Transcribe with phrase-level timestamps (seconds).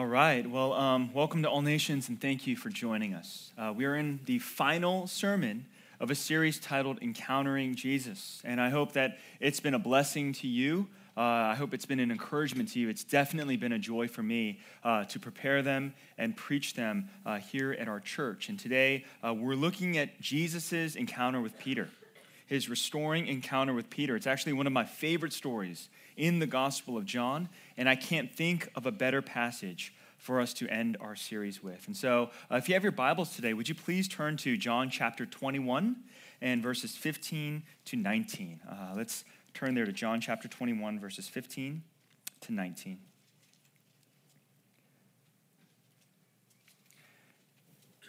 [0.00, 0.48] All right.
[0.48, 3.52] Well, um, welcome to All Nations and thank you for joining us.
[3.58, 5.66] Uh, we are in the final sermon
[6.00, 8.40] of a series titled Encountering Jesus.
[8.42, 10.88] And I hope that it's been a blessing to you.
[11.18, 12.88] Uh, I hope it's been an encouragement to you.
[12.88, 17.36] It's definitely been a joy for me uh, to prepare them and preach them uh,
[17.36, 18.48] here at our church.
[18.48, 21.90] And today uh, we're looking at Jesus' encounter with Peter,
[22.46, 24.16] his restoring encounter with Peter.
[24.16, 25.90] It's actually one of my favorite stories
[26.20, 27.48] in the Gospel of John,
[27.78, 31.86] and I can't think of a better passage for us to end our series with.
[31.86, 34.90] And so, uh, if you have your Bibles today, would you please turn to John
[34.90, 35.96] chapter 21
[36.42, 38.60] and verses 15 to 19?
[38.68, 41.82] Uh, let's turn there to John chapter 21, verses 15
[42.42, 42.98] to 19.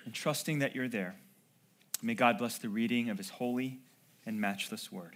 [0.04, 1.16] And trusting that you're there,
[2.02, 3.80] may God bless the reading of his holy
[4.26, 5.16] and matchless word.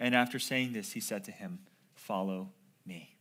[0.00, 1.60] And after saying this, he said to him,
[1.94, 2.48] Follow
[2.86, 3.14] me.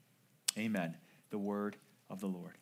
[0.58, 0.96] Amen.
[1.30, 1.76] The word
[2.10, 2.54] of the Lord.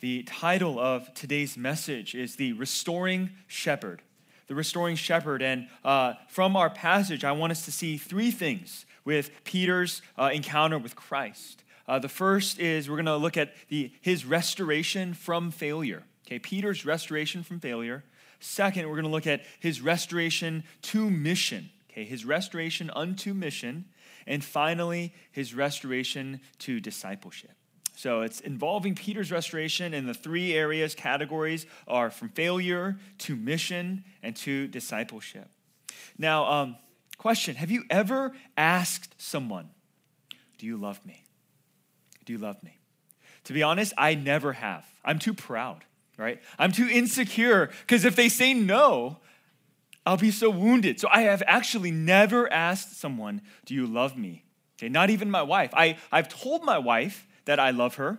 [0.00, 4.02] The title of today's message is The Restoring Shepherd.
[4.46, 5.40] The Restoring Shepherd.
[5.40, 10.30] And uh, from our passage, I want us to see three things with Peter's uh,
[10.32, 11.64] encounter with Christ.
[11.88, 16.02] Uh, the first is we're going to look at the, his restoration from failure.
[16.26, 18.04] Okay, Peter's restoration from failure.
[18.40, 21.70] Second, we're going to look at his restoration to mission.
[21.94, 23.84] Okay, his restoration unto mission,
[24.26, 27.52] and finally, his restoration to discipleship.
[27.94, 34.02] So it's involving Peter's restoration, and the three areas, categories are from failure to mission
[34.24, 35.48] and to discipleship.
[36.18, 36.76] Now, um,
[37.16, 39.68] question Have you ever asked someone,
[40.58, 41.22] Do you love me?
[42.24, 42.80] Do you love me?
[43.44, 44.84] To be honest, I never have.
[45.04, 45.84] I'm too proud,
[46.18, 46.42] right?
[46.58, 49.18] I'm too insecure because if they say no,
[50.06, 51.00] I'll be so wounded.
[51.00, 54.44] So I have actually never asked someone, Do you love me?
[54.78, 55.70] Okay, not even my wife.
[55.74, 58.18] I, I've told my wife that I love her,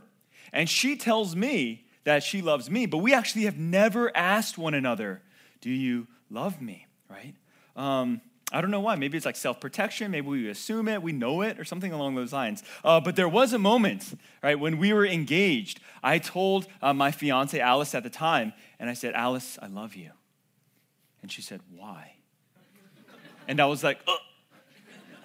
[0.53, 4.73] and she tells me that she loves me, but we actually have never asked one
[4.73, 5.21] another,
[5.61, 6.87] Do you love me?
[7.09, 7.35] Right?
[7.75, 8.21] Um,
[8.51, 8.95] I don't know why.
[8.95, 10.11] Maybe it's like self protection.
[10.11, 12.63] Maybe we assume it, we know it, or something along those lines.
[12.83, 15.79] Uh, but there was a moment, right, when we were engaged.
[16.03, 19.95] I told uh, my fiance Alice at the time, and I said, Alice, I love
[19.95, 20.11] you.
[21.25, 22.17] And she said, Why?
[23.47, 24.15] And I was like, uh,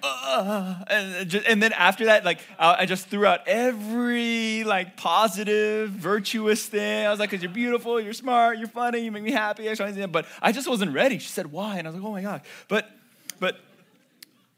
[0.03, 5.91] uh, and, just, and then after that, like I just threw out every like positive,
[5.91, 7.05] virtuous thing.
[7.05, 9.69] I was like, "Cause you're beautiful, you're smart, you're funny, you make me happy."
[10.07, 11.19] But I just wasn't ready.
[11.19, 12.91] She said, "Why?" And I was like, "Oh my god!" But,
[13.39, 13.61] but,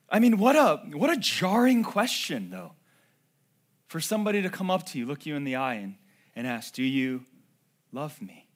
[0.08, 2.74] I mean, what a what a jarring question, though,
[3.88, 5.96] for somebody to come up to you, look you in the eye, and
[6.36, 7.24] and ask, "Do you
[7.90, 8.46] love me?"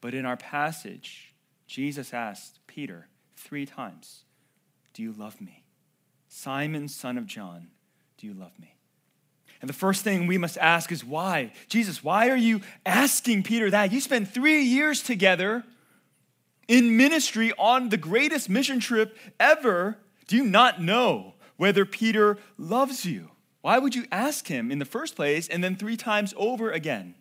[0.00, 1.33] But in our passage,
[1.66, 4.24] Jesus asked Peter three times,
[4.92, 5.64] Do you love me?
[6.28, 7.68] Simon, son of John,
[8.18, 8.74] do you love me?
[9.60, 11.52] And the first thing we must ask is why?
[11.68, 13.92] Jesus, why are you asking Peter that?
[13.92, 15.64] You spent three years together
[16.68, 19.96] in ministry on the greatest mission trip ever.
[20.26, 23.30] Do you not know whether Peter loves you?
[23.62, 27.14] Why would you ask him in the first place and then three times over again?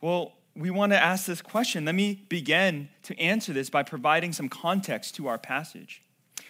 [0.00, 1.84] Well, we want to ask this question.
[1.84, 6.02] Let me begin to answer this by providing some context to our passage.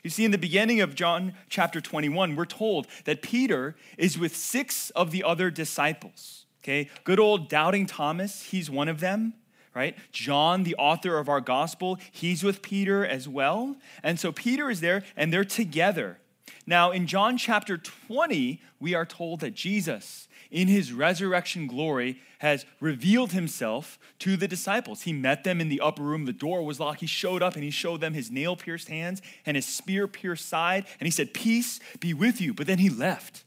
[0.03, 4.35] You see, in the beginning of John chapter 21, we're told that Peter is with
[4.35, 6.47] six of the other disciples.
[6.63, 9.35] Okay, good old doubting Thomas, he's one of them,
[9.75, 9.97] right?
[10.13, 13.77] John, the author of our gospel, he's with Peter as well.
[14.03, 16.19] And so Peter is there and they're together.
[16.67, 22.67] Now, in John chapter 20, we are told that Jesus in his resurrection glory, has
[22.79, 25.03] revealed himself to the disciples.
[25.03, 26.27] He met them in the upper room.
[26.27, 27.01] The door was locked.
[27.01, 30.49] He showed up and he showed them his nail pierced hands and his spear pierced
[30.49, 30.85] side.
[31.01, 32.53] And he said, Peace be with you.
[32.53, 33.45] But then he left.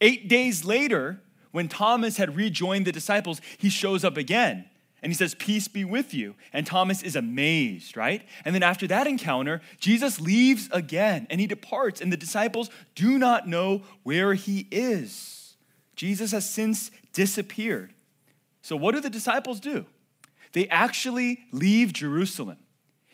[0.00, 4.66] Eight days later, when Thomas had rejoined the disciples, he shows up again
[5.02, 6.36] and he says, Peace be with you.
[6.52, 8.22] And Thomas is amazed, right?
[8.44, 13.18] And then after that encounter, Jesus leaves again and he departs, and the disciples do
[13.18, 15.39] not know where he is.
[16.00, 17.92] Jesus has since disappeared.
[18.62, 19.84] So, what do the disciples do?
[20.52, 22.56] They actually leave Jerusalem.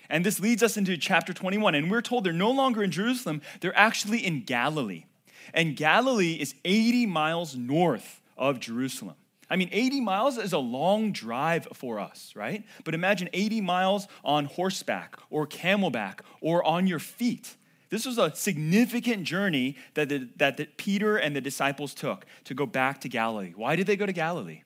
[0.08, 1.74] And this leads us into chapter 21.
[1.74, 5.06] And we're told they're no longer in Jerusalem, they're actually in Galilee.
[5.52, 9.16] And Galilee is 80 miles north of Jerusalem.
[9.50, 12.62] I mean, 80 miles is a long drive for us, right?
[12.84, 17.56] But imagine 80 miles on horseback or camelback or on your feet.
[17.96, 22.52] This was a significant journey that, the, that the Peter and the disciples took to
[22.52, 23.54] go back to Galilee.
[23.56, 24.64] Why did they go to Galilee?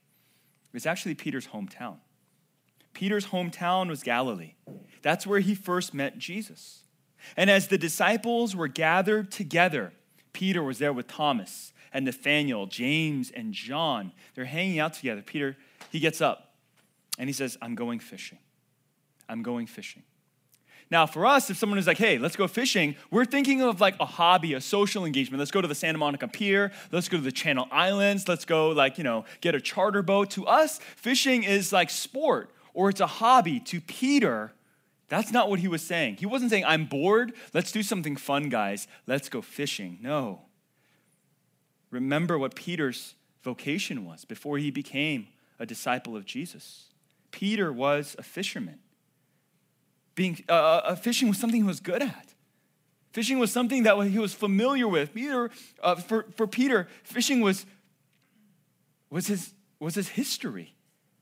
[0.75, 1.99] It's actually Peter's hometown.
[2.93, 4.55] Peter's hometown was Galilee.
[5.03, 6.83] That's where he first met Jesus.
[7.37, 9.93] And as the disciples were gathered together,
[10.33, 14.11] Peter was there with Thomas and Nathaniel, James and John.
[14.35, 15.23] They're hanging out together.
[15.23, 15.57] Peter,
[15.93, 16.55] he gets up
[17.17, 18.39] and he says, I'm going fishing.
[19.29, 20.03] I'm going fishing.
[20.91, 23.95] Now, for us, if someone is like, hey, let's go fishing, we're thinking of like
[24.01, 25.39] a hobby, a social engagement.
[25.39, 26.73] Let's go to the Santa Monica Pier.
[26.91, 28.27] Let's go to the Channel Islands.
[28.27, 30.31] Let's go, like, you know, get a charter boat.
[30.31, 33.61] To us, fishing is like sport or it's a hobby.
[33.61, 34.53] To Peter,
[35.09, 36.17] that's not what he was saying.
[36.17, 37.35] He wasn't saying, I'm bored.
[37.55, 38.89] Let's do something fun, guys.
[39.07, 39.99] Let's go fishing.
[40.03, 40.41] No.
[41.93, 45.29] Remember what Peter's vocation was before he became
[45.61, 46.87] a disciple of Jesus.
[47.31, 48.81] Peter was a fisherman.
[50.15, 52.35] Being, uh, uh, fishing was something he was good at.
[53.13, 55.15] Fishing was something that he was familiar with.
[55.15, 55.51] Peter,
[55.83, 57.67] uh, for, for Peter, fishing was,
[59.11, 60.75] was, his, was his history.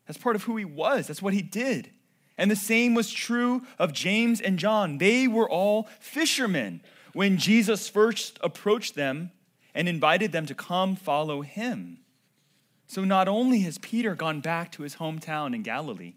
[0.06, 1.06] That's part of who he was.
[1.06, 1.90] That's what he did.
[2.36, 4.98] And the same was true of James and John.
[4.98, 6.82] They were all fishermen.
[7.12, 9.32] When Jesus first approached them,
[9.78, 11.98] and invited them to come follow him.
[12.88, 16.14] So not only has Peter gone back to his hometown in Galilee,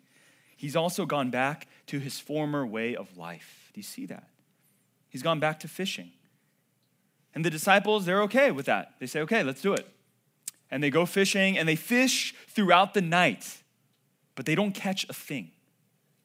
[0.57, 3.69] he's also gone back to his former way of life.
[3.73, 4.23] Do you see that?
[5.09, 6.11] He's gone back to fishing.
[7.35, 8.93] And the disciples, they're okay with that.
[9.01, 9.85] They say, okay, let's do it.
[10.69, 13.57] And they go fishing and they fish throughout the night,
[14.35, 15.51] but they don't catch a thing.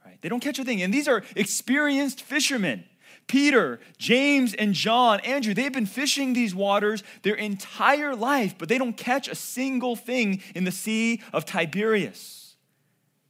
[0.05, 0.23] Right?
[0.23, 0.83] They don't catch a thing.
[0.83, 2.85] And these are experienced fishermen.
[3.27, 8.79] Peter, James, and John, Andrew, they've been fishing these waters their entire life, but they
[8.79, 12.55] don't catch a single thing in the Sea of Tiberias.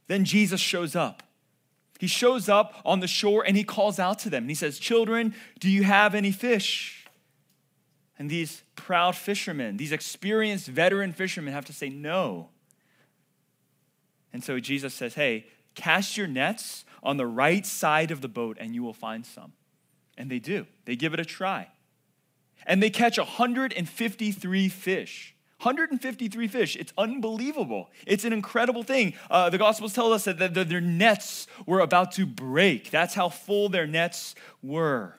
[0.05, 1.23] Then Jesus shows up.
[1.99, 4.43] He shows up on the shore and he calls out to them.
[4.43, 7.07] And he says, Children, do you have any fish?
[8.19, 12.49] And these proud fishermen, these experienced veteran fishermen, have to say no.
[14.33, 18.57] And so Jesus says, Hey, cast your nets on the right side of the boat
[18.59, 19.53] and you will find some.
[20.17, 20.65] And they do.
[20.85, 21.69] They give it a try.
[22.65, 25.35] And they catch 153 fish.
[25.61, 26.75] 153 fish.
[26.75, 27.89] It's unbelievable.
[28.05, 29.13] It's an incredible thing.
[29.29, 32.91] Uh, the Gospels tell us that, that their nets were about to break.
[32.91, 35.15] That's how full their nets were.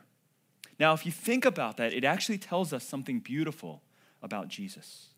[0.78, 3.82] Now, if you think about that, it actually tells us something beautiful
[4.22, 5.08] about Jesus.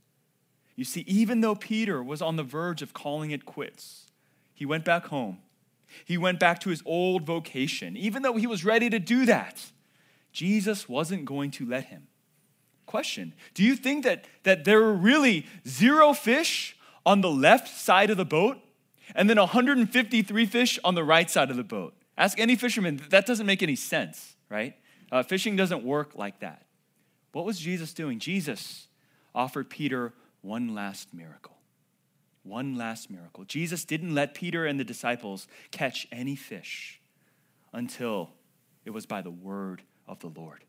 [0.74, 4.06] You see, even though Peter was on the verge of calling it quits,
[4.54, 5.38] he went back home
[6.04, 7.96] he went back to his old vocation.
[7.96, 9.70] Even though he was ready to do that,
[10.32, 12.06] Jesus wasn't going to let him.
[12.90, 16.76] Question Do you think that, that there were really zero fish
[17.06, 18.58] on the left side of the boat
[19.14, 21.94] and then 153 fish on the right side of the boat?
[22.18, 24.74] Ask any fisherman, that doesn't make any sense, right?
[25.12, 26.66] Uh, fishing doesn't work like that.
[27.30, 28.18] What was Jesus doing?
[28.18, 28.88] Jesus
[29.36, 31.58] offered Peter one last miracle.
[32.42, 33.44] One last miracle.
[33.44, 37.00] Jesus didn't let Peter and the disciples catch any fish
[37.72, 38.30] until
[38.84, 40.64] it was by the word of the Lord,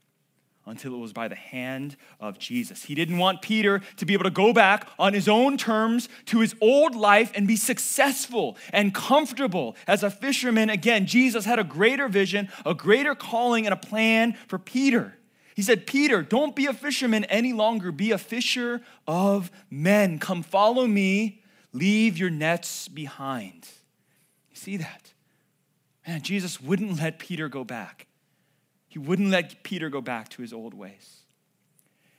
[0.65, 2.83] until it was by the hand of Jesus.
[2.83, 6.39] He didn't want Peter to be able to go back on his own terms to
[6.39, 10.69] his old life and be successful and comfortable as a fisherman.
[10.69, 15.17] Again, Jesus had a greater vision, a greater calling, and a plan for Peter.
[15.55, 17.91] He said, Peter, don't be a fisherman any longer.
[17.91, 20.17] Be a fisher of men.
[20.19, 21.41] Come follow me
[21.73, 23.67] Leave your nets behind.
[24.49, 25.13] You see that?
[26.05, 28.07] Man, Jesus wouldn't let Peter go back.
[28.91, 31.21] He wouldn't let Peter go back to his old ways.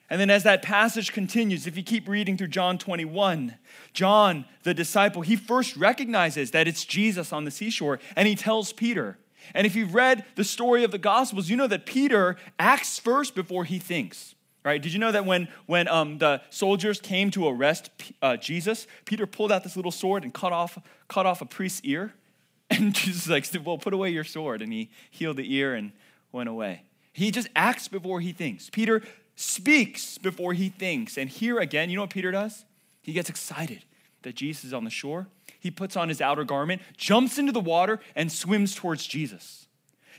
[0.09, 3.57] And then, as that passage continues, if you keep reading through John 21,
[3.93, 8.73] John, the disciple, he first recognizes that it's Jesus on the seashore and he tells
[8.73, 9.19] Peter.
[9.55, 13.35] And if you've read the story of the Gospels, you know that Peter acts first
[13.35, 14.35] before he thinks.
[14.65, 14.81] Right?
[14.81, 17.91] Did you know that when, when um, the soldiers came to arrest
[18.23, 21.83] uh, Jesus, Peter pulled out this little sword and cut off, cut off a priest's
[21.85, 22.15] ear?
[22.71, 24.63] And Jesus like, well, put away your sword.
[24.63, 25.93] And he healed the ear and
[26.33, 26.83] went away.
[27.13, 28.71] He just acts before he thinks.
[28.71, 29.03] Peter
[29.37, 31.17] speaks before he thinks.
[31.17, 32.65] And here again, you know what Peter does?
[33.03, 33.85] He gets excited
[34.23, 35.29] that Jesus is on the shore.
[35.59, 39.67] He puts on his outer garment, jumps into the water, and swims towards Jesus.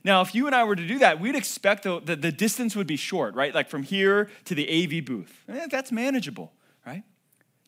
[0.03, 2.75] Now, if you and I were to do that, we'd expect the, the, the distance
[2.75, 3.55] would be short, right?
[3.55, 5.43] Like from here to the AV booth.
[5.47, 6.51] Eh, that's manageable,
[6.85, 7.03] right?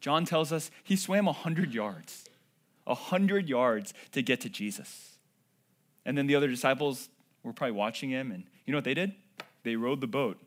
[0.01, 2.25] John tells us he swam 100 yards,
[2.83, 5.17] 100 yards to get to Jesus.
[6.05, 7.09] And then the other disciples
[7.45, 9.13] were probably watching him, and you know what they did?
[9.63, 10.37] They rowed the boat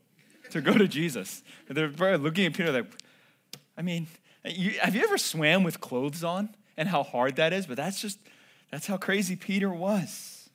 [0.50, 1.42] to go to Jesus.
[1.68, 2.92] They're probably looking at Peter like,
[3.76, 4.08] I mean,
[4.44, 7.66] you, have you ever swam with clothes on and how hard that is?
[7.66, 8.18] But that's just,
[8.70, 10.50] that's how crazy Peter was.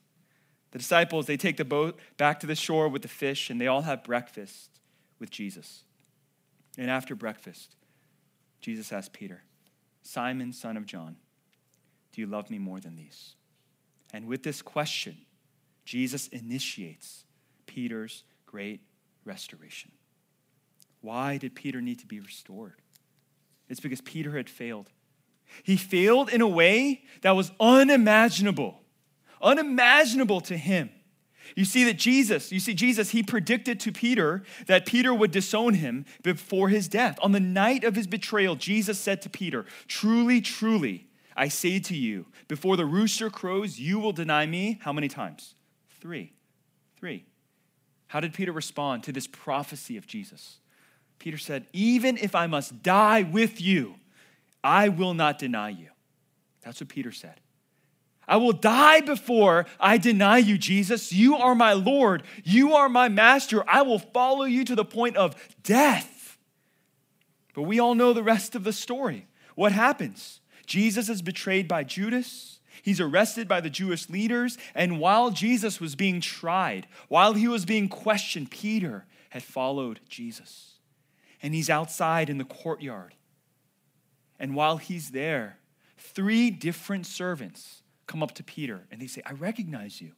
[0.71, 3.67] The disciples, they take the boat back to the shore with the fish and they
[3.67, 4.69] all have breakfast
[5.19, 5.83] with Jesus.
[6.77, 7.75] And after breakfast,
[8.59, 9.43] Jesus asked Peter,
[10.01, 11.17] Simon, son of John,
[12.11, 13.35] do you love me more than these?
[14.11, 15.17] And with this question,
[15.85, 17.25] Jesus initiates
[17.65, 18.81] Peter's great
[19.25, 19.91] restoration.
[21.01, 22.81] Why did Peter need to be restored?
[23.69, 24.89] It's because Peter had failed.
[25.63, 28.81] He failed in a way that was unimaginable,
[29.41, 30.89] unimaginable to him.
[31.55, 35.75] You see that Jesus, you see, Jesus, he predicted to Peter that Peter would disown
[35.75, 37.19] him before his death.
[37.21, 41.95] On the night of his betrayal, Jesus said to Peter, Truly, truly, I say to
[41.95, 45.55] you, before the rooster crows, you will deny me how many times?
[46.03, 46.33] Three.
[46.97, 47.23] Three.
[48.07, 50.57] How did Peter respond to this prophecy of Jesus?
[51.17, 53.95] Peter said, Even if I must die with you,
[54.61, 55.87] I will not deny you.
[56.61, 57.39] That's what Peter said.
[58.27, 61.13] I will die before I deny you, Jesus.
[61.13, 62.23] You are my Lord.
[62.43, 63.63] You are my master.
[63.65, 66.37] I will follow you to the point of death.
[67.55, 69.27] But we all know the rest of the story.
[69.55, 70.41] What happens?
[70.65, 72.59] Jesus is betrayed by Judas.
[72.83, 74.57] He's arrested by the Jewish leaders.
[74.75, 80.73] And while Jesus was being tried, while he was being questioned, Peter had followed Jesus
[81.41, 83.15] and he's outside in the courtyard.
[84.37, 85.59] And while he's there,
[85.97, 90.11] three different servants come up to Peter and they say, I recognize you.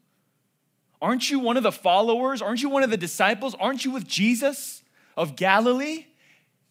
[1.00, 2.42] Aren't you one of the followers?
[2.42, 3.54] Aren't you one of the disciples?
[3.60, 4.82] Aren't you with Jesus
[5.16, 6.08] of Galilee?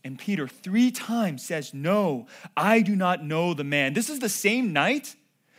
[0.02, 3.94] And Peter three times says, No, I do not know the man.
[3.94, 5.14] This is the same night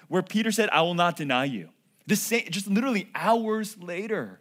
[0.08, 1.70] where Peter said, I will not deny you.
[2.08, 4.40] The same, just literally hours later,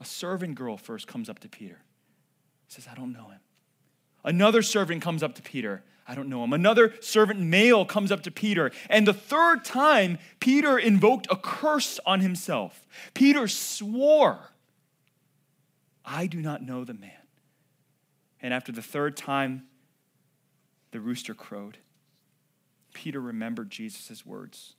[0.00, 1.84] a servant girl first comes up to Peter
[2.74, 3.40] says, I don't know him.
[4.24, 5.84] Another servant comes up to Peter.
[6.06, 6.52] I don't know him.
[6.52, 8.70] Another servant male comes up to Peter.
[8.90, 12.86] And the third time, Peter invoked a curse on himself.
[13.14, 14.50] Peter swore,
[16.04, 17.10] I do not know the man.
[18.42, 19.64] And after the third time,
[20.90, 21.78] the rooster crowed.
[22.94, 24.74] Peter remembered Jesus' words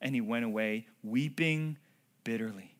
[0.00, 1.76] and he went away weeping
[2.24, 2.76] bitterly.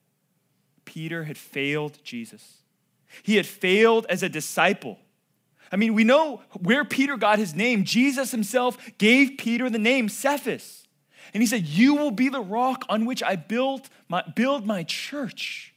[0.87, 2.63] Peter had failed Jesus.
[3.23, 4.99] He had failed as a disciple.
[5.71, 7.85] I mean, we know where Peter got his name.
[7.85, 10.85] Jesus himself gave Peter the name Cephas.
[11.35, 14.85] And he said, You will be the rock on which I build my, build my
[14.85, 15.75] church.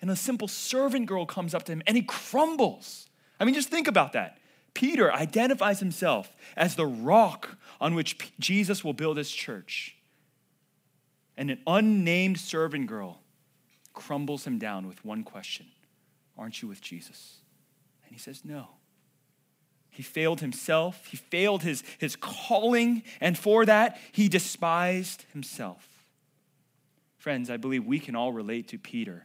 [0.00, 3.08] And a simple servant girl comes up to him and he crumbles.
[3.40, 4.38] I mean, just think about that.
[4.74, 9.96] Peter identifies himself as the rock on which P- Jesus will build his church.
[11.36, 13.20] And an unnamed servant girl
[13.92, 15.66] crumbles him down with one question
[16.38, 17.38] Aren't you with Jesus?
[18.04, 18.68] And he says, No.
[19.90, 25.86] He failed himself, he failed his, his calling, and for that, he despised himself.
[27.18, 29.24] Friends, I believe we can all relate to Peter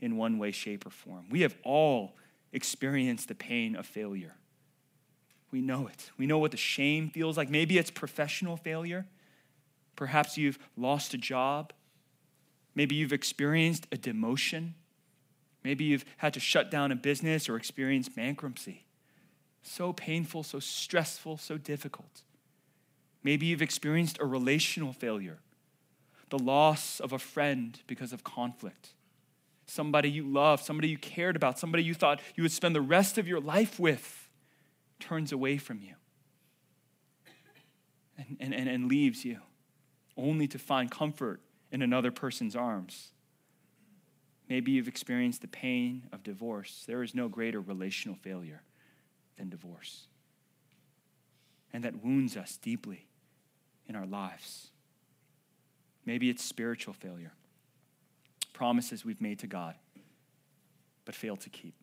[0.00, 1.26] in one way, shape, or form.
[1.30, 2.14] We have all
[2.52, 4.34] experienced the pain of failure.
[5.52, 6.10] We know it.
[6.16, 7.50] We know what the shame feels like.
[7.50, 9.06] Maybe it's professional failure.
[9.94, 11.72] Perhaps you've lost a job.
[12.74, 14.72] Maybe you've experienced a demotion.
[15.62, 18.86] Maybe you've had to shut down a business or experience bankruptcy.
[19.62, 22.22] So painful, so stressful, so difficult.
[23.22, 25.38] Maybe you've experienced a relational failure,
[26.30, 28.94] the loss of a friend because of conflict.
[29.66, 33.18] Somebody you loved, somebody you cared about, somebody you thought you would spend the rest
[33.18, 34.21] of your life with
[35.02, 35.94] turns away from you
[38.16, 39.38] and, and, and leaves you,
[40.16, 41.40] only to find comfort
[41.72, 43.10] in another person's arms.
[44.48, 46.84] Maybe you've experienced the pain of divorce.
[46.86, 48.62] There is no greater relational failure
[49.36, 50.06] than divorce.
[51.72, 53.06] And that wounds us deeply
[53.88, 54.70] in our lives.
[56.04, 57.32] Maybe it's spiritual failure,
[58.52, 59.74] promises we've made to God,
[61.04, 61.74] but fail to keep.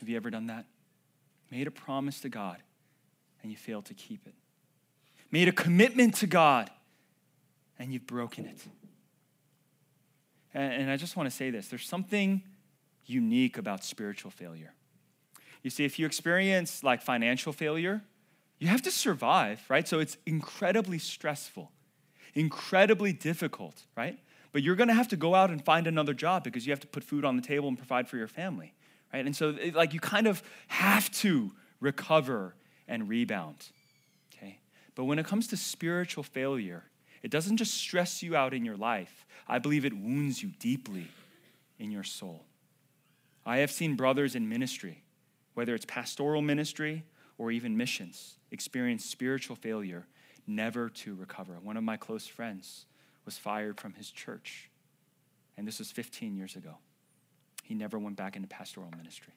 [0.00, 0.64] Have you ever done that?
[1.50, 2.58] Made a promise to God
[3.42, 4.34] and you failed to keep it.
[5.30, 6.70] Made a commitment to God
[7.78, 8.60] and you've broken it.
[10.54, 12.42] And I just want to say this there's something
[13.06, 14.74] unique about spiritual failure.
[15.62, 18.02] You see, if you experience like financial failure,
[18.60, 19.88] You have to survive, right?
[19.88, 21.72] So it's incredibly stressful,
[22.34, 24.18] incredibly difficult, right?
[24.52, 26.86] But you're to have to go out and find another job because you have to
[26.86, 28.74] put food on the table and provide for your family,
[29.12, 29.24] right?
[29.24, 32.54] And so, like, you kind of have to recover
[32.88, 33.68] and rebound,
[34.32, 34.58] okay?
[34.94, 36.84] But when it comes to spiritual failure,
[37.22, 41.08] it doesn't just stress you out in your life, I believe it wounds you deeply
[41.78, 42.44] in your soul.
[43.44, 45.02] I have seen brothers in ministry,
[45.54, 47.04] whether it's pastoral ministry
[47.38, 50.06] or even missions, experience spiritual failure,
[50.46, 51.58] never to recover.
[51.62, 52.86] One of my close friends
[53.24, 54.70] was fired from his church,
[55.56, 56.76] and this was 15 years ago.
[57.70, 59.32] He never went back into pastoral ministry.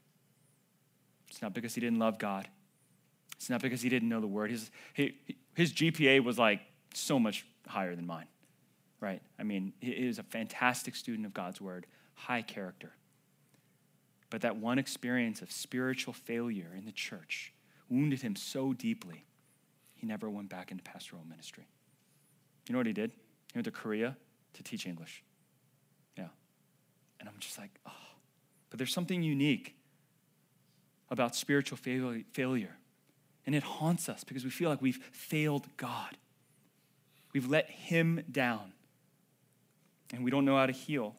[1.30, 2.48] It's not because he didn't love God.
[3.36, 4.50] It's not because he didn't know the word.
[4.50, 4.72] His,
[5.54, 6.60] his GPA was like
[6.96, 8.26] so much higher than mine,
[9.00, 9.22] right?
[9.38, 11.86] I mean, he is a fantastic student of God's word,
[12.16, 12.94] high character.
[14.32, 17.54] But that one experience of spiritual failure in the church
[17.88, 19.26] wounded him so deeply,
[19.94, 21.68] he never went back into pastoral ministry.
[22.68, 23.12] You know what he did?
[23.52, 24.18] He went to Korea
[24.54, 25.24] to teach English.
[26.18, 26.30] Yeah.
[27.20, 27.92] And I'm just like, oh.
[28.74, 29.76] But there's something unique
[31.12, 32.76] about spiritual failure.
[33.46, 36.18] And it haunts us because we feel like we've failed God.
[37.34, 38.72] We've let Him down.
[40.12, 41.14] And we don't know how to heal.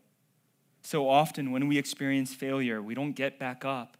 [0.82, 3.96] So often, when we experience failure, we don't get back up.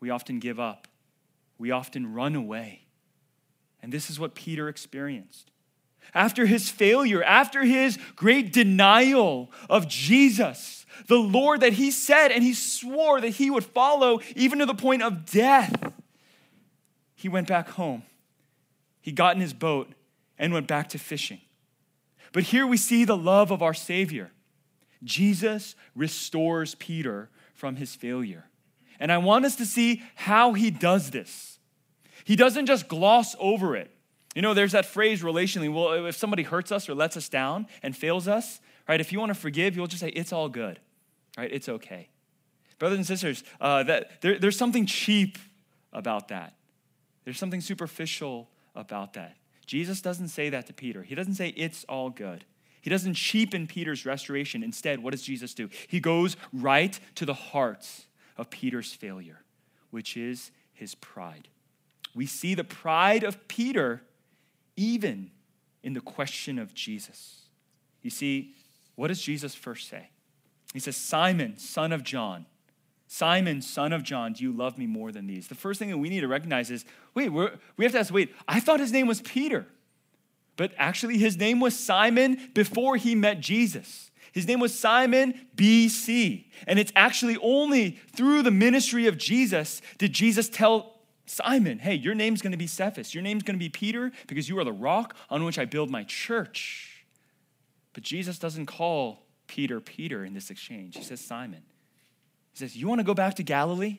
[0.00, 0.88] We often give up.
[1.56, 2.80] We often run away.
[3.80, 5.49] And this is what Peter experienced.
[6.14, 12.42] After his failure, after his great denial of Jesus, the Lord that he said and
[12.42, 15.92] he swore that he would follow even to the point of death,
[17.14, 18.02] he went back home.
[19.00, 19.92] He got in his boat
[20.38, 21.40] and went back to fishing.
[22.32, 24.30] But here we see the love of our Savior.
[25.02, 28.46] Jesus restores Peter from his failure.
[28.98, 31.58] And I want us to see how he does this.
[32.24, 33.90] He doesn't just gloss over it.
[34.34, 37.66] You know, there's that phrase relationally, well, if somebody hurts us or lets us down
[37.82, 40.78] and fails us, right, if you want to forgive, you'll just say, it's all good,
[41.36, 41.50] right?
[41.52, 42.08] It's okay.
[42.78, 45.38] Brothers and sisters, uh, that, there, there's something cheap
[45.92, 46.54] about that.
[47.24, 49.36] There's something superficial about that.
[49.66, 51.02] Jesus doesn't say that to Peter.
[51.02, 52.44] He doesn't say it's all good.
[52.80, 54.62] He doesn't cheapen Peter's restoration.
[54.62, 55.68] Instead, what does Jesus do?
[55.88, 57.86] He goes right to the heart
[58.36, 59.42] of Peter's failure,
[59.90, 61.48] which is his pride.
[62.14, 64.02] We see the pride of Peter
[64.80, 65.30] even
[65.82, 67.42] in the question of Jesus.
[68.00, 68.54] You see,
[68.94, 70.08] what does Jesus first say?
[70.72, 72.46] He says, Simon, son of John,
[73.06, 75.48] Simon, son of John, do you love me more than these?
[75.48, 78.32] The first thing that we need to recognize is wait, we have to ask, wait,
[78.48, 79.66] I thought his name was Peter.
[80.56, 84.10] But actually, his name was Simon before he met Jesus.
[84.32, 86.46] His name was Simon BC.
[86.66, 92.14] And it's actually only through the ministry of Jesus did Jesus tell Simon, hey, your
[92.14, 93.14] name's going to be Cephas.
[93.14, 95.90] Your name's going to be Peter because you are the rock on which I build
[95.90, 97.04] my church.
[97.92, 100.96] But Jesus doesn't call Peter Peter in this exchange.
[100.96, 101.62] He says Simon.
[102.52, 103.98] He says, You want to go back to Galilee?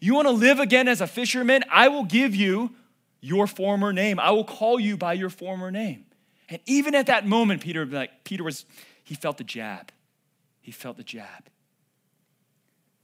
[0.00, 1.64] You want to live again as a fisherman?
[1.70, 2.74] I will give you
[3.20, 4.20] your former name.
[4.20, 6.04] I will call you by your former name.
[6.48, 8.64] And even at that moment, Peter, like, Peter was,
[9.04, 9.90] he felt the jab.
[10.60, 11.48] He felt the jab.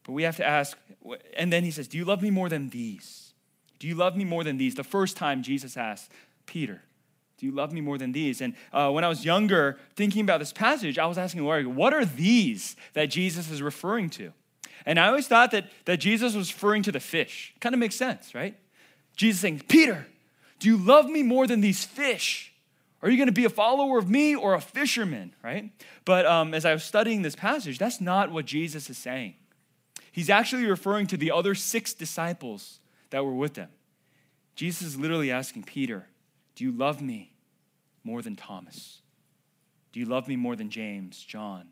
[0.04, 0.76] But we have to ask,
[1.36, 3.32] and then he says, Do you love me more than these?
[3.78, 4.74] Do you love me more than these?
[4.74, 6.12] The first time Jesus asked
[6.46, 6.82] Peter,
[7.38, 8.40] Do you love me more than these?
[8.40, 12.04] And uh, when I was younger, thinking about this passage, I was asking what are
[12.04, 14.32] these that Jesus is referring to?
[14.86, 17.54] And I always thought that, that Jesus was referring to the fish.
[17.60, 18.54] Kind of makes sense, right?
[19.16, 20.06] Jesus saying, Peter,
[20.58, 22.52] do you love me more than these fish?
[23.02, 25.70] Are you going to be a follower of me or a fisherman, right?
[26.04, 29.34] But um, as I was studying this passage, that's not what Jesus is saying.
[30.14, 32.78] He's actually referring to the other six disciples
[33.10, 33.70] that were with them.
[34.54, 36.06] Jesus is literally asking Peter,
[36.54, 37.32] Do you love me
[38.04, 39.00] more than Thomas?
[39.90, 41.66] Do you love me more than James, John,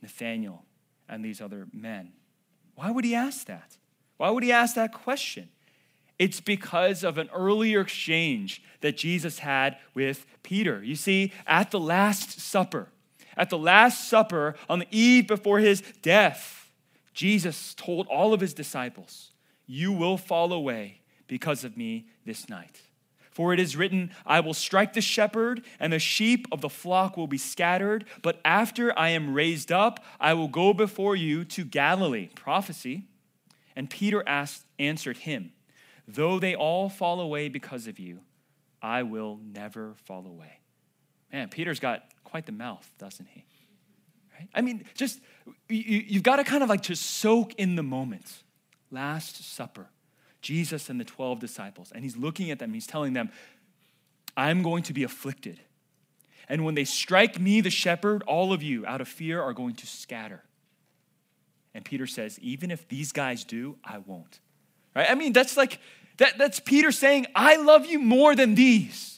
[0.00, 0.64] Nathaniel,
[1.08, 2.12] and these other men?
[2.76, 3.76] Why would he ask that?
[4.16, 5.48] Why would he ask that question?
[6.20, 10.84] It's because of an earlier exchange that Jesus had with Peter.
[10.84, 12.90] You see, at the Last Supper,
[13.36, 16.67] at the Last Supper, on the eve before his death,
[17.18, 19.32] Jesus told all of his disciples,
[19.66, 22.82] You will fall away because of me this night.
[23.32, 27.16] For it is written, I will strike the shepherd, and the sheep of the flock
[27.16, 28.04] will be scattered.
[28.22, 32.28] But after I am raised up, I will go before you to Galilee.
[32.36, 33.08] Prophecy.
[33.74, 35.50] And Peter asked, answered him,
[36.06, 38.20] Though they all fall away because of you,
[38.80, 40.60] I will never fall away.
[41.32, 43.44] Man, Peter's got quite the mouth, doesn't he?
[44.38, 44.48] Right?
[44.54, 45.20] I mean, just,
[45.68, 48.42] you, you've got to kind of like just soak in the moment.
[48.90, 49.88] Last Supper.
[50.40, 53.30] Jesus and the 12 disciples, and he's looking at them, he's telling them,
[54.36, 55.60] I'm going to be afflicted.
[56.48, 59.74] And when they strike me, the shepherd, all of you, out of fear, are going
[59.74, 60.42] to scatter.
[61.74, 64.40] And Peter says, Even if these guys do, I won't.
[64.94, 65.10] Right?
[65.10, 65.80] I mean, that's like,
[66.18, 69.17] that, that's Peter saying, I love you more than these.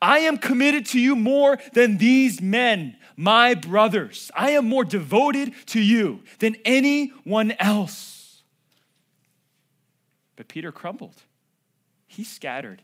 [0.00, 4.30] I am committed to you more than these men, my brothers.
[4.34, 8.42] I am more devoted to you than anyone else.
[10.36, 11.22] But Peter crumbled.
[12.06, 12.82] He scattered.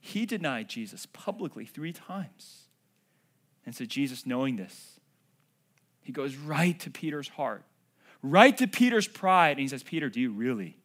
[0.00, 2.64] He denied Jesus publicly three times.
[3.64, 5.00] And so, Jesus, knowing this,
[6.02, 7.64] he goes right to Peter's heart,
[8.22, 10.76] right to Peter's pride, and he says, Peter, do you really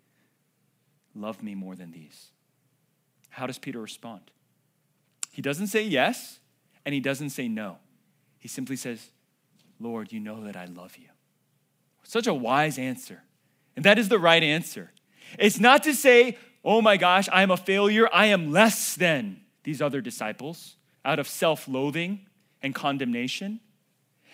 [1.15, 2.27] love me more than these?
[3.29, 4.21] How does Peter respond?
[5.37, 6.39] He doesn't say yes,
[6.83, 7.77] and he doesn't say no.
[8.39, 9.11] He simply says,
[9.79, 11.09] Lord, you know that I love you.
[12.01, 13.21] Such a wise answer.
[13.75, 14.89] And that is the right answer.
[15.37, 18.09] It's not to say, oh my gosh, I am a failure.
[18.11, 22.25] I am less than these other disciples out of self loathing
[22.63, 23.59] and condemnation.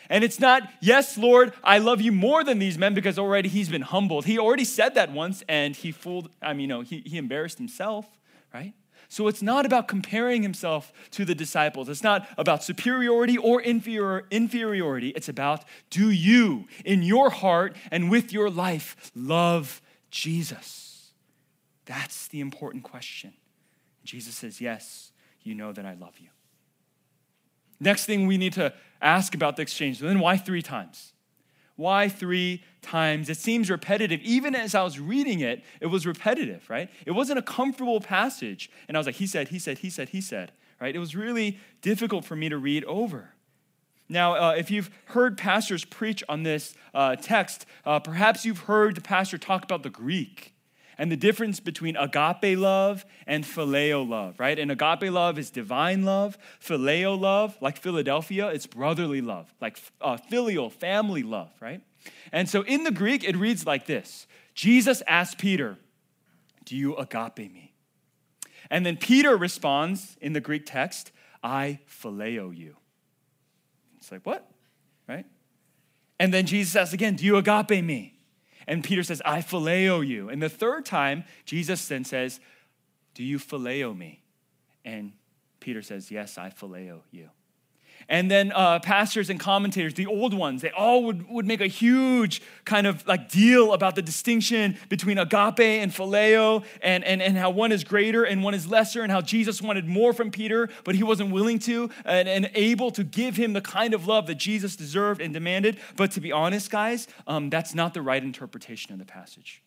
[0.10, 3.68] And it's not, yes, Lord, I love you more than these men because already he's
[3.68, 4.24] been humbled.
[4.24, 7.58] He already said that once and he fooled, I mean, you know, he, he embarrassed
[7.58, 8.08] himself,
[8.54, 8.74] right?
[9.13, 11.88] So it's not about comparing himself to the disciples.
[11.88, 15.10] It's not about superiority or inferior, inferiority.
[15.10, 21.12] It's about do you, in your heart and with your life, love Jesus?
[21.86, 23.34] That's the important question.
[24.04, 25.12] Jesus says, Yes,
[25.43, 26.30] you know that I love you.
[27.80, 31.13] Next thing we need to ask about the exchange then why three times?
[31.76, 33.30] Why three times?
[33.30, 34.22] It seems repetitive.
[34.22, 36.89] Even as I was reading it, it was repetitive, right?
[37.06, 38.69] It wasn't a comfortable passage.
[38.88, 40.96] And I was like, he said, he said, he said, he said, right?
[40.96, 43.34] It was really difficult for me to read over.
[44.10, 48.96] Now, uh, if you've heard pastors preach on this uh, text, uh, perhaps you've heard
[48.96, 50.54] the pastor talk about the Greek
[50.98, 54.60] and the difference between agape love and phileo love, right?
[54.60, 56.38] And agape love is divine love.
[56.62, 61.82] Phileo love, like Philadelphia, it's brotherly love, like uh, filial, family love, right?
[62.32, 65.78] And so in the Greek, it reads like this Jesus asked Peter,
[66.66, 67.74] Do you agape me?
[68.70, 71.12] And then Peter responds in the Greek text,
[71.44, 72.78] I phileo you.
[73.98, 74.50] It's like, what?
[75.08, 75.26] Right?
[76.20, 78.20] And then Jesus asks again, Do you agape me?
[78.68, 80.30] And Peter says, I phileo you.
[80.30, 82.39] And the third time, Jesus then says,
[83.13, 84.24] Do you phileo me?
[84.86, 85.13] And
[85.60, 87.30] Peter says, Yes, I phileo you.
[88.10, 91.68] And then uh, pastors and commentators, the old ones, they all would, would make a
[91.68, 97.38] huge kind of like deal about the distinction between agape and phileo and, and, and
[97.38, 100.70] how one is greater and one is lesser and how Jesus wanted more from Peter,
[100.84, 104.28] but he wasn't willing to and, and able to give him the kind of love
[104.28, 105.78] that Jesus deserved and demanded.
[105.96, 109.62] But to be honest, guys, um, that's not the right interpretation of the passage.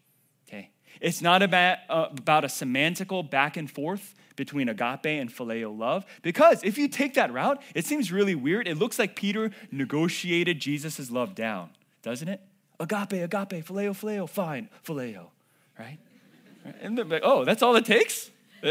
[0.49, 0.71] Okay?
[1.01, 6.05] It's not about, uh, about a semantical back and forth between agape and phileo love.
[6.23, 8.69] Because if you take that route, it seems really weird.
[8.69, 11.71] It looks like Peter negotiated Jesus' love down,
[12.03, 12.41] doesn't it?
[12.79, 15.29] Agape, agape, phileo, phileo, fine, phileo,
[15.79, 15.99] right?
[16.81, 18.31] And they're like, oh, that's all it takes?
[18.63, 18.69] Uh,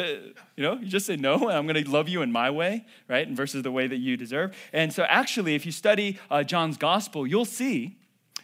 [0.55, 2.85] you know, you just say no, and I'm going to love you in my way,
[3.07, 3.25] right?
[3.27, 4.55] And versus the way that you deserve.
[4.73, 7.97] And so, actually, if you study uh, John's gospel, you'll see,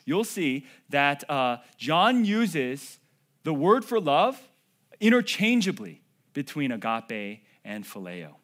[0.05, 2.99] you'll see that uh, John uses
[3.43, 4.41] the word for love
[4.99, 6.01] interchangeably
[6.33, 8.35] between agape and phileo.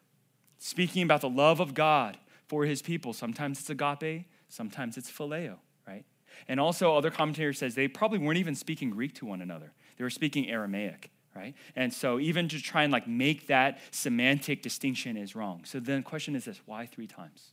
[0.58, 5.56] Speaking about the love of God for his people, sometimes it's agape, sometimes it's phileo,
[5.86, 6.04] right?
[6.46, 9.72] And also, other commentators says they probably weren't even speaking Greek to one another.
[9.96, 11.54] They were speaking Aramaic, right?
[11.74, 15.62] And so even to try and like make that semantic distinction is wrong.
[15.64, 17.52] So then the question is this, why three times?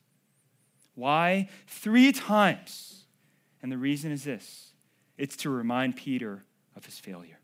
[0.94, 3.06] Why three times?
[3.62, 4.74] And the reason is this,
[5.18, 6.44] it's to remind Peter
[6.76, 7.40] of his failure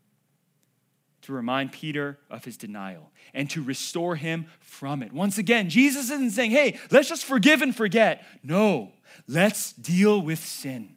[1.22, 5.12] to remind Peter of his denial and to restore him from it.
[5.12, 8.24] Once again, Jesus isn't saying, hey, let's just forgive and forget.
[8.42, 8.92] No,
[9.28, 10.96] let's deal with sin.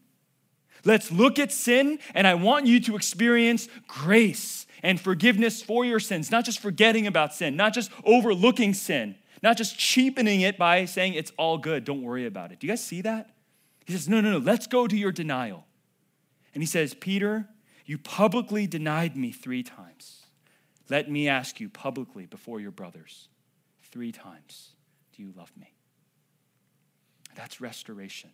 [0.84, 6.00] Let's look at sin, and I want you to experience grace and forgiveness for your
[6.00, 10.86] sins, not just forgetting about sin, not just overlooking sin, not just cheapening it by
[10.86, 12.60] saying it's all good, don't worry about it.
[12.60, 13.32] Do you guys see that?
[13.86, 15.66] He says, no, no, no, let's go to your denial.
[16.54, 17.48] And he says, Peter,
[17.86, 20.26] you publicly denied me three times.
[20.90, 23.28] Let me ask you publicly before your brothers
[23.92, 24.72] three times
[25.16, 25.74] Do you love me?
[27.36, 28.32] That's restoration.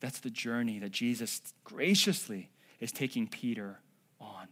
[0.00, 3.80] That's the journey that Jesus graciously is taking Peter
[4.20, 4.48] on.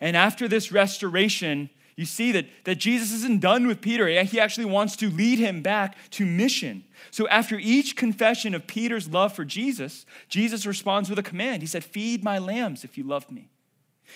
[0.00, 4.08] And after this restoration, you see that, that Jesus isn't done with Peter.
[4.22, 6.84] He actually wants to lead him back to mission.
[7.10, 11.62] So, after each confession of Peter's love for Jesus, Jesus responds with a command.
[11.62, 13.50] He said, Feed my lambs if you love me.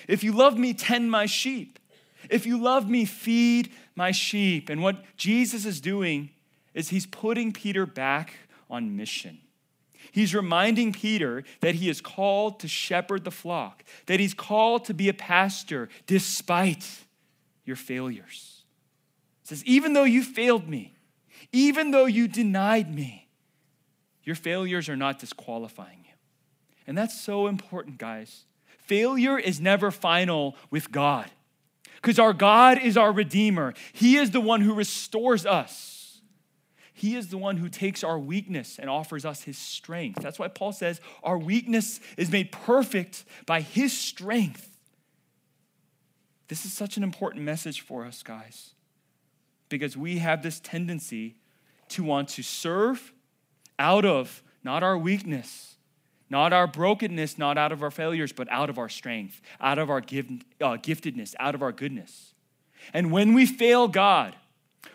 [0.09, 1.79] If you love me, tend my sheep.
[2.31, 4.71] If you love me, feed my sheep.
[4.71, 6.31] And what Jesus is doing
[6.75, 8.35] is he's putting Peter back
[8.71, 9.39] on mission.
[10.13, 14.95] He's reminding Peter that he is called to shepherd the flock, that he's called to
[14.95, 17.05] be a pastor despite
[17.67, 18.63] your failures.
[19.43, 20.97] He says, even though you failed me,
[21.53, 23.29] even though you denied me,
[24.25, 26.13] your failures are not disqualifying you.
[26.87, 28.45] And that's so important, guys.
[28.79, 31.31] Failure is never final with God
[31.97, 33.75] because our God is our Redeemer.
[33.93, 36.21] He is the one who restores us.
[36.93, 40.23] He is the one who takes our weakness and offers us his strength.
[40.23, 44.76] That's why Paul says our weakness is made perfect by his strength.
[46.49, 48.71] This is such an important message for us, guys,
[49.69, 51.37] because we have this tendency
[51.89, 53.13] to want to serve
[53.79, 55.77] out of not our weakness,
[56.31, 59.91] not our brokenness, not out of our failures, but out of our strength, out of
[59.91, 60.27] our give,
[60.61, 62.35] uh, giftedness, out of our goodness.
[62.93, 64.35] And when we fail God,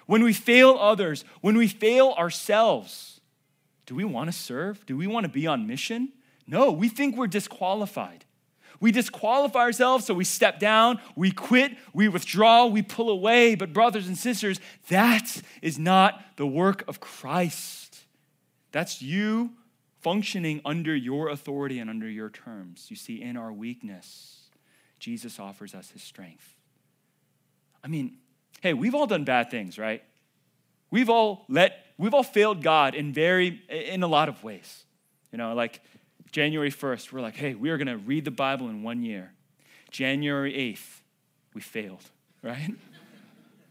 [0.05, 3.21] when we fail others, when we fail ourselves,
[3.85, 4.85] do we want to serve?
[4.85, 6.13] Do we want to be on mission?
[6.47, 8.25] No, we think we're disqualified.
[8.81, 13.55] We disqualify ourselves, so we step down, we quit, we withdraw, we pull away.
[13.55, 17.99] But, brothers and sisters, that is not the work of Christ.
[18.71, 19.51] That's you
[20.01, 22.87] functioning under your authority and under your terms.
[22.89, 24.49] You see, in our weakness,
[24.99, 26.55] Jesus offers us his strength.
[27.83, 28.17] I mean,
[28.61, 30.03] hey, we've all done bad things, right?
[30.89, 34.85] We've all let, we've all failed God in very, in a lot of ways.
[35.31, 35.81] You know, like
[36.31, 39.33] January 1st, we're like, hey, we are going to read the Bible in one year.
[39.89, 41.01] January 8th,
[41.53, 42.03] we failed,
[42.41, 42.73] right?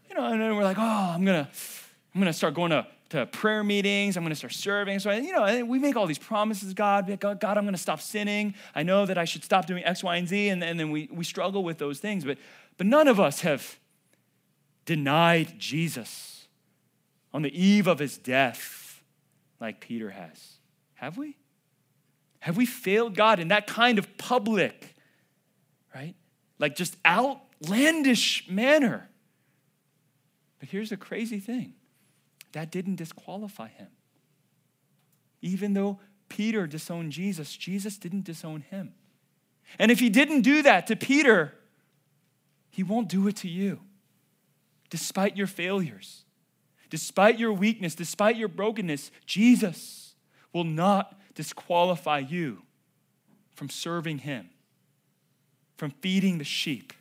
[0.09, 1.49] You know, and then we're like, oh, I'm going to,
[2.13, 4.15] I'm going to start going to to prayer meetings.
[4.15, 4.99] I'm going to start serving.
[4.99, 7.07] So, you know, we make all these promises, God.
[7.19, 8.55] God, God I'm going to stop sinning.
[8.73, 10.49] I know that I should stop doing X, Y, and Z.
[10.49, 12.23] And, and then we, we struggle with those things.
[12.23, 12.37] But,
[12.77, 13.77] but none of us have
[14.85, 16.47] denied Jesus
[17.33, 19.03] on the eve of his death
[19.59, 20.53] like Peter has.
[20.95, 21.37] Have we?
[22.41, 24.95] Have we failed God in that kind of public,
[25.93, 26.15] right?
[26.59, 29.09] Like just outlandish manner.
[30.59, 31.75] But here's the crazy thing
[32.51, 33.87] that didn't disqualify him.
[35.41, 35.99] Even though
[36.29, 38.93] Peter disowned Jesus, Jesus didn't disown him.
[39.77, 41.53] And if he didn't do that to Peter,
[42.71, 43.81] he won't do it to you.
[44.89, 46.25] Despite your failures,
[46.89, 50.15] despite your weakness, despite your brokenness, Jesus
[50.53, 52.63] will not disqualify you
[53.55, 54.49] from serving him,
[55.77, 56.93] from feeding the sheep,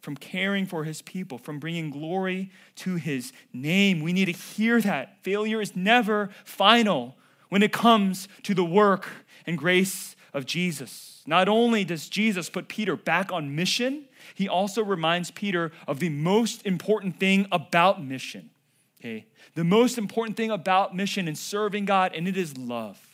[0.00, 4.00] from caring for his people, from bringing glory to his name.
[4.00, 5.22] We need to hear that.
[5.22, 7.16] Failure is never final
[7.48, 9.08] when it comes to the work
[9.46, 11.22] and grace of Jesus.
[11.26, 16.08] Not only does Jesus put Peter back on mission, he also reminds Peter of the
[16.08, 18.50] most important thing about mission.
[19.00, 19.26] Okay?
[19.54, 23.09] The most important thing about mission and serving God, and it is love.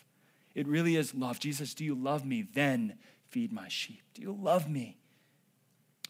[0.56, 1.38] It really is love.
[1.38, 2.42] Jesus, do you love me?
[2.42, 2.94] Then
[3.28, 4.02] feed my sheep.
[4.14, 4.98] Do you love me?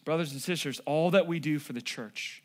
[0.07, 2.41] brothers and sisters, all that we do for the church,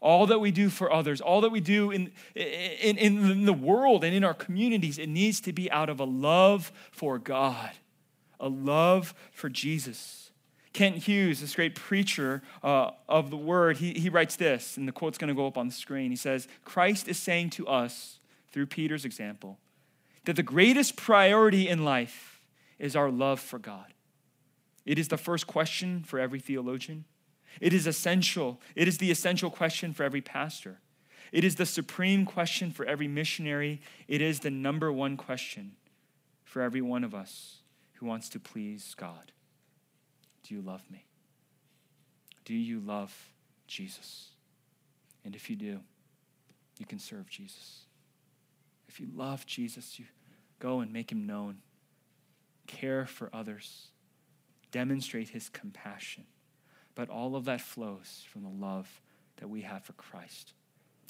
[0.00, 4.02] all that we do for others, all that we do in, in, in the world
[4.02, 7.72] and in our communities, it needs to be out of a love for God,
[8.40, 10.30] a love for Jesus.
[10.72, 14.92] Kent Hughes, this great preacher uh, of the word, he, he writes this, and the
[14.92, 16.10] quote's going to go up on the screen.
[16.10, 18.20] He says, Christ is saying to us,
[18.52, 19.58] through Peter's example,
[20.24, 22.40] that the greatest priority in life
[22.78, 23.92] is our love for God.
[24.84, 27.04] It is the first question for every theologian.
[27.60, 28.60] It is essential.
[28.74, 30.80] It is the essential question for every pastor.
[31.30, 33.80] It is the supreme question for every missionary.
[34.08, 35.72] It is the number one question
[36.44, 37.62] for every one of us
[37.94, 39.32] who wants to please God.
[40.42, 41.06] Do you love me?
[42.44, 43.14] Do you love
[43.66, 44.30] Jesus?
[45.24, 45.80] And if you do,
[46.78, 47.86] you can serve Jesus.
[48.92, 50.04] If you love Jesus, you
[50.58, 51.62] go and make him known.
[52.66, 53.88] Care for others
[54.72, 56.24] demonstrate his compassion.
[56.94, 59.00] But all of that flows from the love
[59.36, 60.54] that we have for Christ.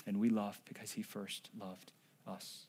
[0.06, 1.92] And we love because he first loved
[2.26, 2.66] us.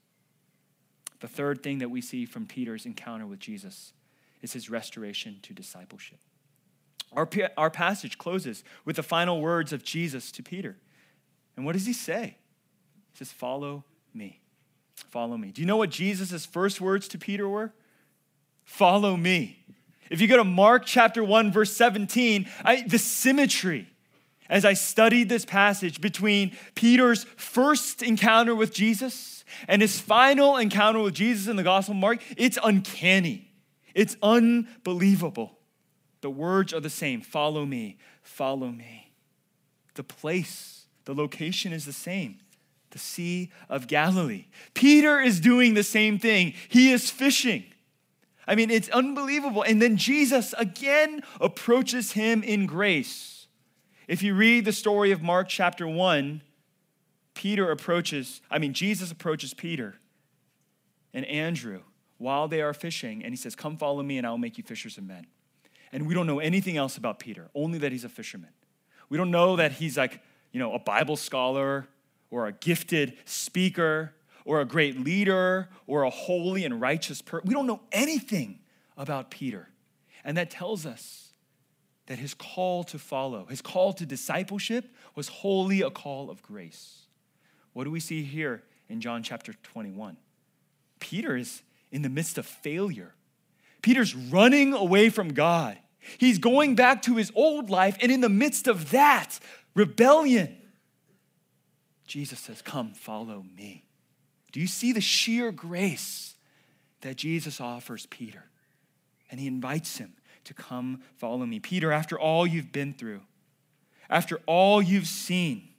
[1.19, 3.93] The third thing that we see from Peter's encounter with Jesus
[4.41, 6.19] is his restoration to discipleship.
[7.11, 10.77] Our, our passage closes with the final words of Jesus to Peter.
[11.55, 12.37] And what does he say?
[13.11, 14.42] He says, Follow me.
[14.95, 15.51] Follow me.
[15.51, 17.73] Do you know what Jesus' first words to Peter were?
[18.63, 19.59] Follow me.
[20.09, 23.89] If you go to Mark chapter 1, verse 17, I, the symmetry
[24.49, 30.99] as I studied this passage between Peter's first encounter with Jesus and his final encounter
[30.99, 33.51] with Jesus in the Gospel of Mark, it's uncanny.
[33.95, 35.57] It's unbelievable.
[36.21, 39.11] The words are the same follow me, follow me.
[39.95, 42.39] The place, the location is the same
[42.93, 44.45] the Sea of Galilee.
[44.73, 47.65] Peter is doing the same thing, he is fishing.
[48.47, 49.63] I mean, it's unbelievable.
[49.63, 53.47] And then Jesus again approaches him in grace.
[54.07, 56.41] If you read the story of Mark chapter 1,
[57.33, 59.95] Peter approaches, I mean, Jesus approaches Peter
[61.13, 61.81] and Andrew
[62.17, 64.97] while they are fishing, and he says, Come follow me, and I'll make you fishers
[64.97, 65.27] of men.
[65.91, 68.49] And we don't know anything else about Peter, only that he's a fisherman.
[69.09, 71.87] We don't know that he's like, you know, a Bible scholar
[72.33, 74.11] or a gifted speaker
[74.43, 77.47] or a great leader or a holy and righteous person.
[77.47, 78.59] We don't know anything
[78.97, 79.69] about Peter.
[80.23, 81.33] And that tells us
[82.07, 87.03] that his call to follow, his call to discipleship was wholly a call of grace.
[87.73, 90.17] What do we see here in John chapter 21?
[90.99, 93.13] Peter is in the midst of failure.
[93.83, 95.77] Peter's running away from God.
[96.17, 99.39] He's going back to his old life, and in the midst of that,
[99.75, 100.57] rebellion,
[102.05, 103.85] Jesus says, Come, follow me.
[104.51, 106.35] Do you see the sheer grace
[107.01, 108.45] that Jesus offers Peter?
[109.31, 110.13] And he invites him
[110.43, 111.59] to come follow me.
[111.59, 113.21] Peter, after all you've been through,
[114.09, 115.69] after all you've seen,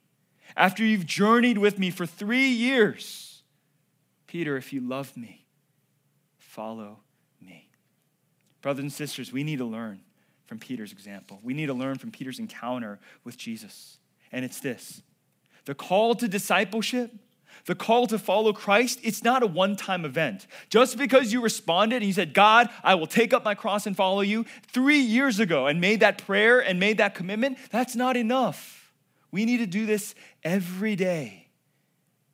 [0.56, 3.42] after you've journeyed with me for three years,
[4.26, 5.46] Peter, if you love me,
[6.38, 6.98] follow
[7.40, 7.68] me.
[8.62, 10.00] Brothers and sisters, we need to learn
[10.46, 11.38] from Peter's example.
[11.42, 13.98] We need to learn from Peter's encounter with Jesus.
[14.32, 15.02] And it's this
[15.64, 17.10] the call to discipleship
[17.66, 20.46] the call to follow Christ, it's not a one time event.
[20.68, 23.96] Just because you responded and you said, God, I will take up my cross and
[23.96, 28.16] follow you three years ago and made that prayer and made that commitment, that's not
[28.16, 28.92] enough.
[29.30, 31.40] We need to do this every day.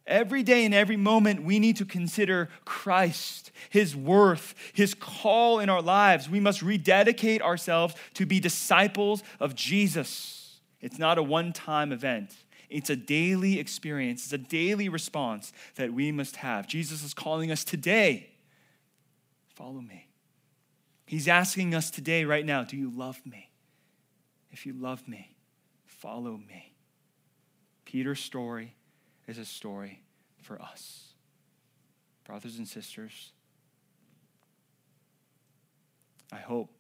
[0.07, 5.69] Every day and every moment, we need to consider Christ, His worth, His call in
[5.69, 6.29] our lives.
[6.29, 10.59] We must rededicate ourselves to be disciples of Jesus.
[10.81, 12.35] It's not a one time event.
[12.71, 16.67] It's a daily experience, it's a daily response that we must have.
[16.67, 18.31] Jesus is calling us today
[19.61, 20.09] follow me.
[21.05, 23.51] He's asking us today, right now, do you love me?
[24.51, 25.37] If you love me,
[25.85, 26.73] follow me.
[27.85, 28.75] Peter's story
[29.29, 30.03] is a story
[30.41, 31.13] for us.
[32.25, 33.33] Brothers and sisters,
[36.33, 36.71] I hope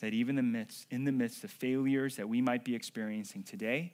[0.00, 3.42] that even in the midst, in the midst of failures that we might be experiencing
[3.42, 3.92] today,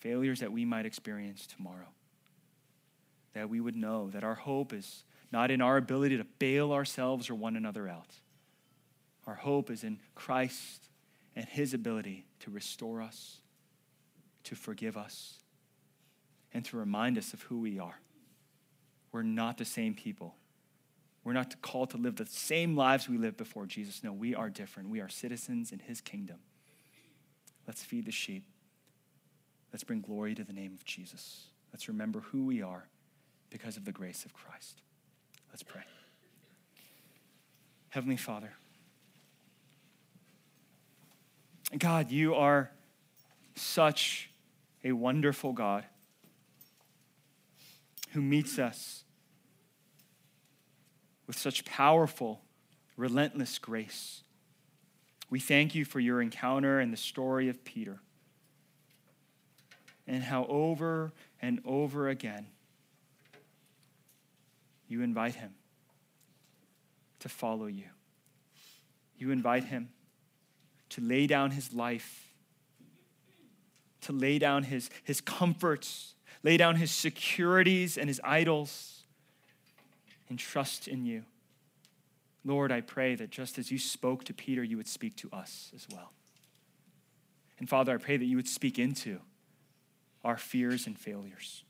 [0.00, 1.88] failures that we might experience tomorrow.
[3.34, 7.30] That we would know that our hope is not in our ability to bail ourselves
[7.30, 8.14] or one another out.
[9.26, 10.88] Our hope is in Christ
[11.36, 13.38] and his ability to restore us,
[14.44, 15.38] to forgive us,
[16.52, 18.00] and to remind us of who we are.
[19.12, 20.34] We're not the same people.
[21.22, 24.02] We're not called to live the same lives we lived before Jesus.
[24.02, 24.88] No, we are different.
[24.88, 26.38] We are citizens in his kingdom.
[27.66, 28.44] Let's feed the sheep.
[29.72, 31.46] Let's bring glory to the name of Jesus.
[31.72, 32.88] Let's remember who we are
[33.50, 34.82] because of the grace of Christ.
[35.50, 35.82] Let's pray.
[37.90, 38.52] Heavenly Father,
[41.76, 42.70] God, you are
[43.54, 44.30] such
[44.84, 45.84] a wonderful God
[48.10, 49.04] who meets us
[51.26, 52.40] with such powerful,
[52.96, 54.22] relentless grace.
[55.28, 58.00] We thank you for your encounter and the story of Peter
[60.10, 62.48] and how over and over again
[64.88, 65.54] you invite him
[67.20, 67.84] to follow you.
[69.16, 69.90] You invite him
[70.90, 72.32] to lay down his life,
[74.00, 79.04] to lay down his, his comforts, lay down his securities and his idols,
[80.28, 81.22] and trust in you.
[82.44, 85.70] Lord, I pray that just as you spoke to Peter, you would speak to us
[85.72, 86.10] as well.
[87.60, 89.20] And Father, I pray that you would speak into
[90.24, 91.64] our fears and failures.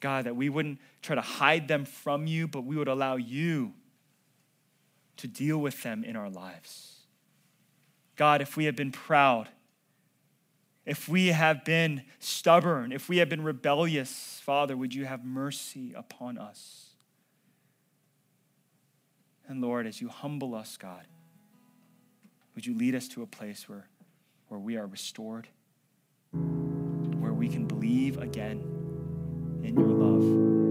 [0.00, 3.72] God, that we wouldn't try to hide them from you, but we would allow you
[5.18, 6.96] to deal with them in our lives.
[8.16, 9.48] God, if we have been proud,
[10.84, 15.92] if we have been stubborn, if we have been rebellious, Father, would you have mercy
[15.94, 16.90] upon us?
[19.46, 21.06] And Lord, as you humble us, God,
[22.54, 23.86] would you lead us to a place where,
[24.48, 25.48] where we are restored?
[28.22, 28.60] Again
[29.64, 30.61] in your love